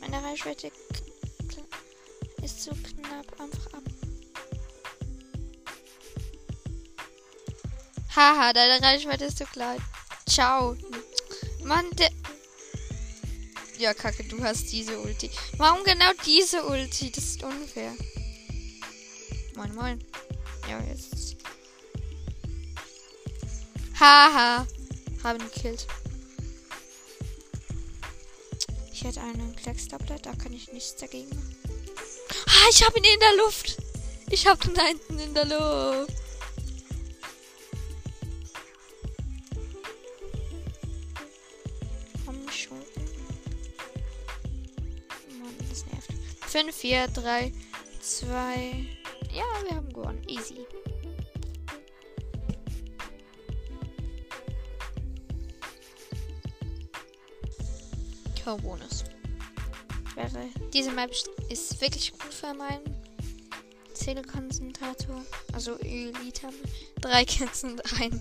[0.00, 0.72] Meine Reichweite
[2.42, 2.72] ist so
[3.08, 3.82] knapp einfach ab.
[8.14, 9.80] Haha, deine Reichweite ist so klein.
[10.28, 10.76] Ciao.
[11.64, 12.10] Mann, der.
[13.78, 15.30] Ja, Kacke, du hast diese Ulti.
[15.56, 17.12] Warum genau diese Ulti?
[17.12, 17.94] Das ist unfair.
[19.54, 20.04] Moin, moin.
[20.68, 21.36] Ja, jetzt.
[24.00, 24.66] Haha.
[25.22, 25.86] Haben gekillt.
[28.92, 31.57] Ich hätte einen Kleckstablet, da kann ich nichts dagegen machen.
[32.60, 33.76] Ah, ich habe ihn in der Luft.
[34.30, 36.12] Ich habe ihn da hinten in der Luft.
[42.26, 42.78] Komm schon.
[45.40, 46.12] Mann, das nervt.
[46.46, 47.52] 5, 4, 3,
[48.00, 48.86] 2.
[49.32, 50.22] Ja, wir haben gewonnen.
[50.26, 50.66] Easy.
[58.62, 59.04] Bonus.
[60.18, 61.12] Wäre diese Map
[61.48, 62.82] ist wirklich gut für meinen
[63.94, 65.24] Zählekonzentrator.
[65.52, 66.48] Also Elite.
[67.00, 68.20] Drei Kerzen und ein,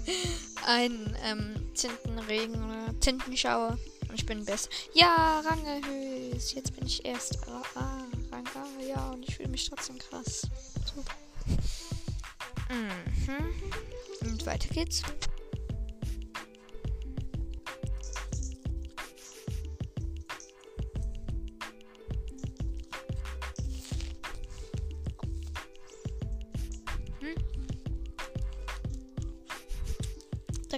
[0.68, 3.80] ein ähm, Tintenregen oder Tintenschauer.
[4.10, 4.70] Und ich bin best.
[4.93, 6.54] Ja, Rang erhöht.
[6.54, 7.39] Jetzt bin ich erst.
[7.48, 9.10] Ah, Rang A, ja.
[9.10, 10.43] Und ich fühle mich trotzdem krass.
[10.86, 11.16] Super.
[12.70, 14.30] Mhm.
[14.30, 15.02] Und weiter geht's.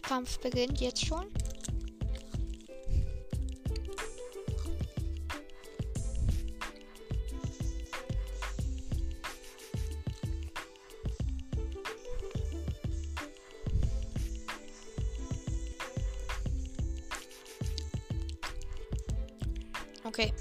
[0.10, 1.28] Kampf beginnt jetzt schon.
[20.04, 20.34] Okay.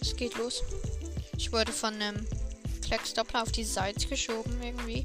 [0.00, 0.62] Es geht los.
[1.36, 2.24] Ich wurde von einem
[2.82, 5.04] Klecksdoppler auf die Seite geschoben irgendwie.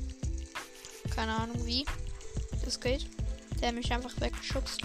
[1.15, 1.83] Keine Ahnung wie.
[2.71, 3.05] Das geht.
[3.59, 4.79] Der mich einfach weggeschubst.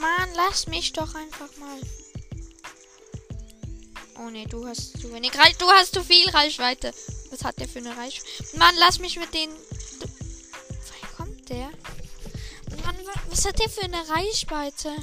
[0.00, 1.78] Mann, lass mich doch einfach mal.
[4.18, 5.58] Oh ne, du hast zu wenig Reichweite.
[5.58, 6.94] Du hast zu viel Reichweite.
[7.28, 8.56] Was hat der für eine Reichweite?
[8.56, 9.50] Mann, lass mich mit den.
[10.00, 10.08] Du...
[11.18, 11.68] Kommt der?
[12.82, 12.96] Mann,
[13.28, 14.96] was hat der für eine Reichweite?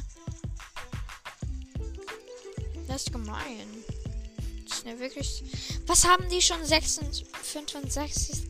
[2.88, 3.68] Das ist gemein.
[4.68, 5.44] Das ist ja wirklich.
[5.86, 6.66] Was haben die schon?
[6.66, 8.50] 66, 65.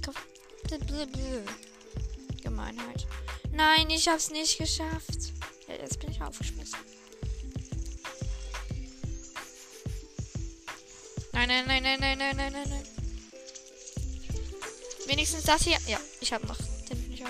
[2.42, 3.06] Gemeinheit.
[3.52, 5.34] Nein, ich hab's nicht geschafft.
[5.68, 6.80] Ja, jetzt bin ich aufgeschmissen.
[11.34, 12.88] Nein, nein, nein, nein, nein, nein, nein, nein, nein.
[15.08, 15.78] Wenigstens das hier.
[15.86, 16.58] Ja, ich habe noch
[16.90, 17.26] den nicht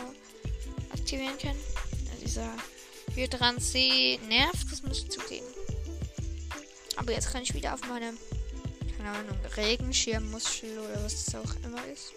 [0.91, 1.59] aktivieren können.
[2.05, 2.55] Ja, dieser
[3.15, 5.47] Hydran C nervt, das muss ich zugeben.
[6.97, 8.13] Aber jetzt kann ich wieder auf meine,
[9.03, 12.13] keine Ahnung, Regenschirmmuschel oder was das auch immer ist.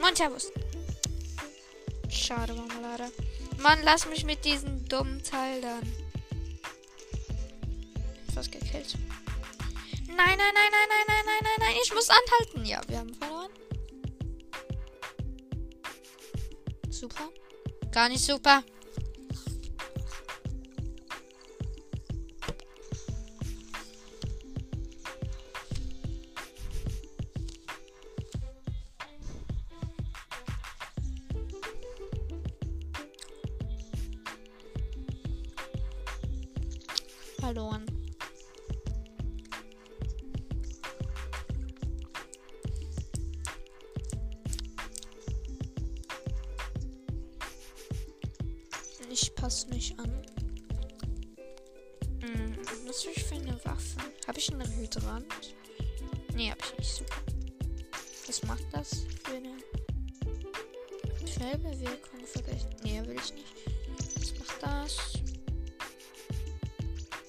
[0.00, 0.52] Montabus.
[2.08, 3.12] Schade, Marmelade.
[3.58, 5.92] Mann, lass mich mit diesem dummen Teil dann.
[8.34, 8.96] Fast gekillt.
[10.06, 11.76] Nein, nein, nein, nein, nein, nein, nein, nein, nein.
[11.82, 12.64] Ich muss anhalten.
[12.64, 13.50] Ja, wir haben verloren.
[16.90, 17.28] Super.
[17.92, 18.64] Gar nicht super.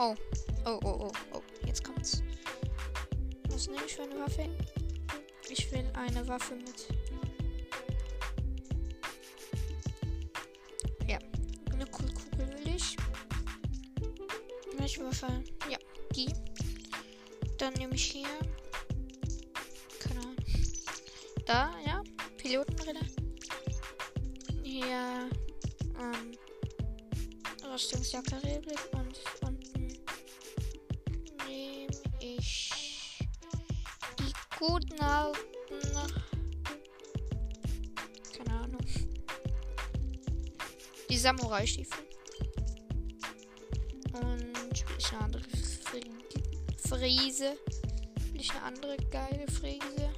[0.01, 0.15] Oh.
[0.65, 1.41] Oh, oh, oh, oh.
[1.65, 2.23] Jetzt kommt's.
[3.49, 4.49] Was nehme ich für eine Waffe?
[5.49, 6.87] Ich will eine Waffe mit.
[11.05, 11.19] Ja.
[11.73, 12.95] Eine Kugel will ich.
[14.77, 15.43] Welche Waffe?
[15.69, 15.77] Ja,
[16.15, 16.33] die.
[17.57, 18.27] Dann nehme ich hier.
[41.39, 42.03] Samurai-Stiefel.
[44.13, 45.43] Und ich eine andere
[46.87, 47.57] Friese.
[48.31, 50.09] Will ich eine andere geile Friese.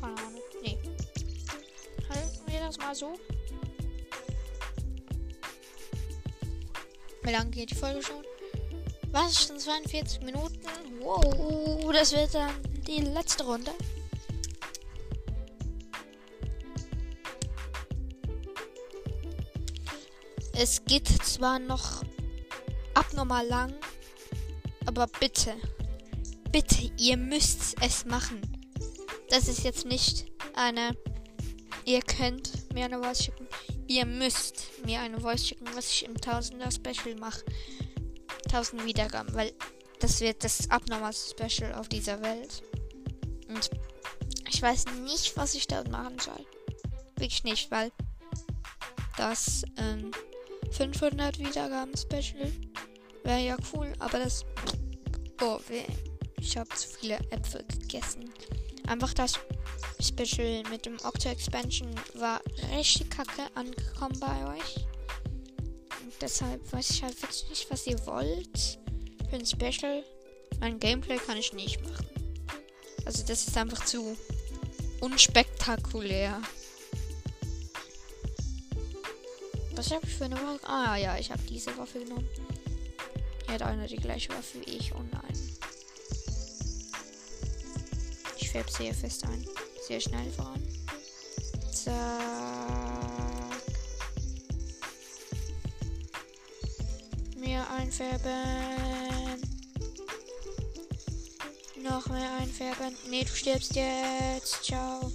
[0.00, 0.42] Keine Ahnung.
[0.62, 0.78] Nee.
[2.08, 3.14] Halten wir das mal so.
[7.22, 8.24] Wie lange geht die Folge schon?
[9.10, 9.46] Was?
[9.46, 10.60] Schon 42 Minuten?
[11.00, 12.54] Wow, das wird dann
[12.86, 13.72] die letzte Runde.
[20.60, 22.02] Es geht zwar noch
[22.92, 23.72] abnormal lang,
[24.86, 25.54] aber bitte,
[26.50, 28.40] bitte, ihr müsst es machen.
[29.30, 30.96] Das ist jetzt nicht eine,
[31.84, 33.46] ihr könnt mir eine Voice schicken.
[33.86, 37.44] Ihr müsst mir eine Voice schicken, was ich im Tausender Special mache.
[38.46, 39.52] 1000 Wiedergaben, weil
[40.00, 42.64] das wird das abnormalste Special auf dieser Welt.
[43.46, 43.70] Und
[44.50, 46.44] ich weiß nicht, was ich dort machen soll.
[47.14, 47.92] Wirklich nicht, weil
[49.16, 50.10] das ähm,
[50.70, 52.52] 500 Wiedergaben Special
[53.24, 54.44] wäre ja cool, aber das.
[55.40, 55.84] Oh, weh.
[56.40, 58.30] ich habe zu viele Äpfel gegessen.
[58.86, 59.38] Einfach das
[60.00, 62.40] Special mit dem Octo Expansion war
[62.74, 64.76] richtig kacke angekommen bei euch.
[66.02, 68.78] Und deshalb weiß ich halt wirklich nicht, was ihr wollt
[69.28, 70.02] für ein Special.
[70.60, 72.06] Mein Gameplay kann ich nicht machen.
[73.04, 74.16] Also das ist einfach zu
[75.00, 76.40] unspektakulär.
[79.78, 80.68] Was habe ich für eine Waffe?
[80.68, 82.28] Ah ja, ich habe diese Waffe genommen.
[83.46, 84.92] Er hat einer die gleiche Waffe wie ich.
[84.92, 85.58] Oh nein.
[88.36, 89.46] Ich färbe sehr fest ein.
[89.86, 90.60] Sehr schnell voran.
[91.72, 91.94] Zack.
[97.36, 99.40] Mehr einfärben.
[101.84, 102.96] Noch mehr einfärben.
[103.08, 104.64] Nee, du stirbst jetzt.
[104.64, 105.12] Ciao.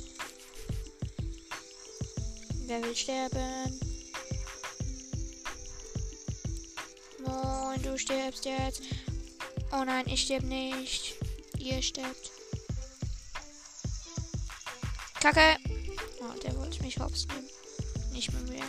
[2.65, 3.92] Wer will sterben?
[7.25, 8.81] Moin, du stirbst jetzt.
[9.71, 11.15] Oh nein, ich sterb nicht.
[11.57, 12.31] Ihr sterbt.
[15.19, 15.57] Kacke.
[16.19, 17.49] Oh, der wollte mich hops nehmen.
[18.11, 18.65] Nicht mehr mehr.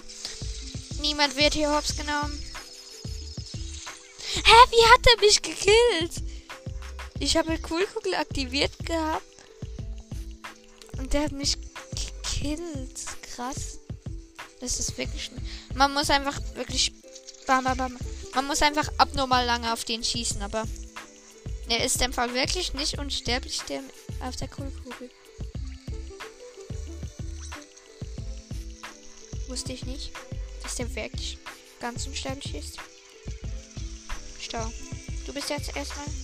[1.00, 2.40] Niemand wird hier hops genommen.
[4.34, 6.22] Hä, wie hat er mich gekillt?
[7.18, 9.24] Ich habe Coolkugel aktiviert gehabt.
[10.98, 11.57] Und der hat mich
[11.90, 13.00] gekillt.
[13.34, 13.78] Krass.
[14.61, 15.30] Das ist wirklich.
[15.74, 16.92] Man muss einfach wirklich.
[17.46, 17.98] Bam, bam, bam.
[18.35, 20.64] Man muss einfach abnormal lange auf den schießen, aber.
[21.68, 23.80] Er ist im Fall wirklich nicht unsterblich, der
[24.20, 25.11] auf der Kohlkugel.
[29.49, 30.12] Wusste ich nicht,
[30.62, 31.39] dass der wirklich
[31.80, 32.78] ganz unsterblich ist.
[34.41, 34.70] Stau.
[35.26, 36.23] Du bist jetzt erstmal.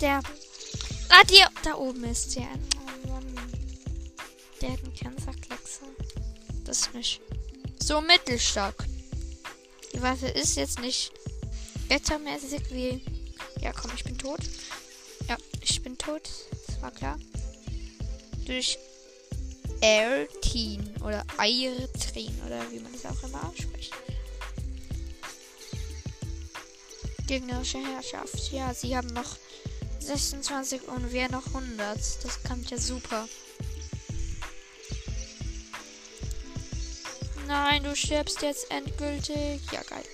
[0.00, 0.22] Der?
[1.08, 2.48] Ah, dir, da oben ist der.
[2.76, 3.18] Oh.
[4.60, 5.82] Der hat einen Cancerkleckse.
[6.64, 7.20] Das ist nicht
[7.78, 8.84] so mittelstark.
[9.94, 11.12] Die Waffe ist jetzt nicht
[11.88, 13.02] wettermäßig wie.
[13.60, 14.40] Ja, komm, ich bin tot.
[15.28, 16.28] Ja, ich bin tot.
[16.66, 17.18] Das war klar.
[18.46, 18.78] Durch
[19.80, 23.92] Airteen oder Airtrin oder wie man das auch immer ausspricht.
[27.26, 28.52] Gegnerische Herrschaft.
[28.52, 29.36] Ja, sie haben noch
[30.00, 31.98] 26 und wir noch 100.
[32.24, 33.28] Das kommt ja super.
[37.46, 39.62] Nein, du stirbst jetzt endgültig.
[39.72, 40.04] Ja, geil.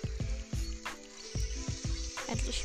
[2.29, 2.65] Endlich.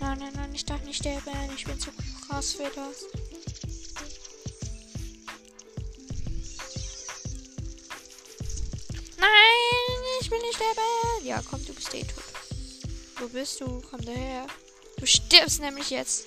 [0.00, 1.32] Nein, nein, nein, ich darf nicht sterben.
[1.56, 1.90] Ich bin zu
[2.28, 3.06] krass für das.
[9.18, 11.24] Nein, ich will nicht sterben.
[11.24, 12.23] Ja, komm, du bist eh tot.
[13.18, 13.82] Wo bist du?
[13.90, 14.46] Komm daher.
[14.98, 16.26] Du stirbst nämlich jetzt.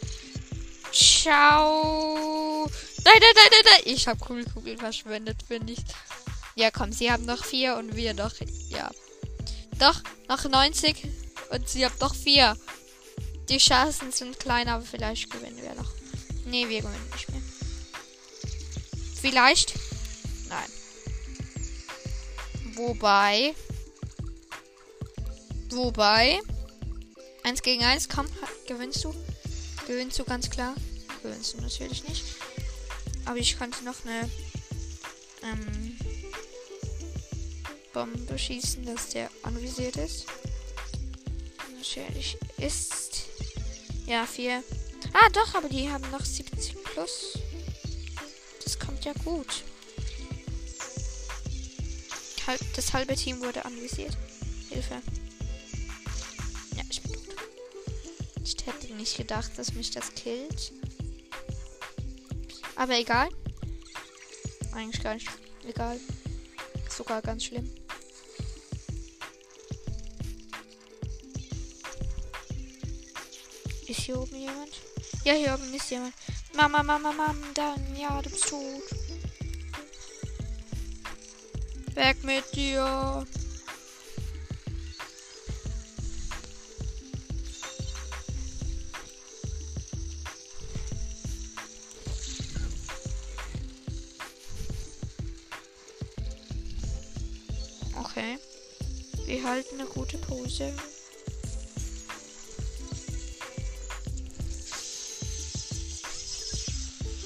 [0.92, 2.70] Ciao.
[3.04, 3.82] Nein, nein, nein, nein, nein.
[3.86, 5.80] Ich habe Kugelkugeln verschwendet, finde ich.
[6.56, 8.34] Ja, komm, sie haben noch vier und wir noch.
[8.70, 8.90] Ja.
[9.80, 11.04] Doch, noch 90
[11.52, 12.58] und sie haben noch vier.
[13.50, 15.92] Die Chancen sind klein, aber vielleicht gewinnen wir noch.
[16.46, 17.42] Nee, wir gewinnen nicht mehr.
[19.22, 19.74] Vielleicht?
[20.50, 20.70] Nein.
[22.76, 23.56] Wobei.
[25.70, 26.40] Wobei.
[27.48, 28.28] Eins gegen eins, komm,
[28.68, 29.16] gewinnst du.
[29.88, 30.76] Gewinnst du ganz klar.
[31.24, 32.26] Gewinnst du natürlich nicht.
[33.24, 34.30] Aber ich könnte noch eine
[35.44, 35.98] ähm,
[37.94, 40.26] Bombe schießen, dass der anvisiert ist.
[41.78, 43.28] Natürlich ist.
[44.06, 44.62] Ja, vier.
[45.14, 47.40] Ah, doch, aber die haben noch 70 plus.
[48.62, 49.64] Das kommt ja gut.
[52.76, 54.18] Das halbe Team wurde anvisiert.
[54.70, 55.02] Hilfe.
[58.68, 60.74] Hätte nicht gedacht, dass mich das killt.
[62.76, 63.30] Aber egal.
[64.74, 65.30] Eigentlich gar nicht
[65.66, 66.00] egal.
[66.90, 67.70] Sogar ganz schlimm.
[73.88, 74.72] Ist hier oben jemand?
[75.24, 76.14] Ja, hier oben ist jemand.
[76.54, 78.84] Mama, Mama, Mama, dann, ja, du bist tot.
[81.96, 83.26] Weg mit dir.
[99.80, 100.74] Eine gute Pose.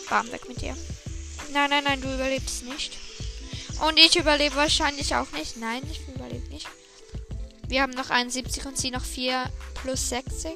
[0.09, 0.75] Bam, weg mit dir.
[1.53, 2.97] Nein, nein, nein, du überlebst nicht.
[3.87, 5.57] Und ich überlebe wahrscheinlich auch nicht.
[5.57, 6.67] Nein, ich überlebe nicht.
[7.67, 10.51] Wir haben noch 71 und sie noch 4 plus 60.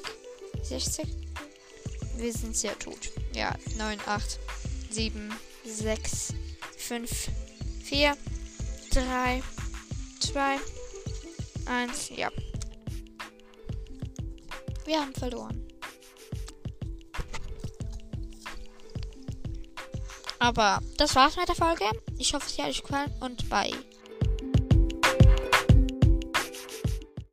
[0.62, 1.06] 60.
[2.16, 3.10] Wir sind sehr tot.
[3.34, 4.38] Ja, 9, 8,
[4.90, 5.34] 7,
[5.64, 6.34] 6,
[6.76, 7.10] 5,
[7.84, 8.16] 4,
[8.90, 9.42] 3,
[10.20, 10.58] 2,
[11.66, 12.10] 1.
[12.16, 12.30] Ja.
[14.84, 15.62] Wir haben verloren.
[20.38, 21.84] Aber das war's mit der Folge.
[22.18, 23.72] Ich hoffe, es hat euch gefallen und bye.